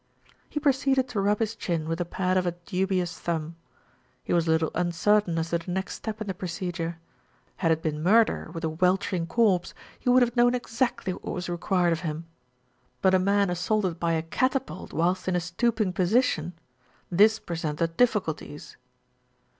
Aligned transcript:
He 0.49 0.59
proceeded 0.59 1.07
to 1.09 1.21
rub 1.21 1.37
his 1.37 1.55
chin 1.55 1.87
with 1.87 1.99
the 1.99 2.05
pad 2.05 2.35
of 2.35 2.47
a 2.47 2.53
dubious 2.53 3.19
thumb. 3.19 3.55
He 4.23 4.33
was 4.33 4.47
a 4.47 4.49
little 4.49 4.71
uncertain 4.73 5.37
as 5.37 5.51
to 5.51 5.59
the 5.59 5.71
next 5.71 5.93
step 5.93 6.19
in 6.19 6.25
the 6.25 6.33
procedure. 6.33 6.97
Had 7.57 7.71
it 7.71 7.83
been 7.83 8.01
murder, 8.01 8.49
with 8.51 8.63
a 8.63 8.69
"weltering" 8.69 9.27
corpse, 9.27 9.75
he 9.99 10.09
would 10.09 10.23
have 10.23 10.35
known 10.35 10.55
exactly 10.55 11.13
what 11.13 11.31
was 11.35 11.49
required 11.49 11.93
of 11.93 11.99
him; 11.99 12.25
but 13.03 13.13
a 13.13 13.19
man 13.19 13.51
assaulted 13.51 13.99
by 13.99 14.13
a 14.13 14.23
catapult 14.23 14.91
whilst 14.91 15.27
in 15.27 15.35
a 15.35 15.39
stooping 15.39 15.93
position! 15.93 16.53
This 17.11 17.37
presented 17.37 17.95
difficulties. 17.95 18.77